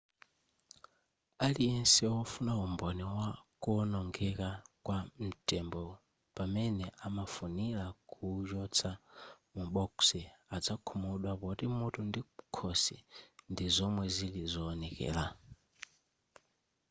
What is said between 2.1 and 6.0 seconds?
wofuna umboni wa kuonongeka kwa ntembo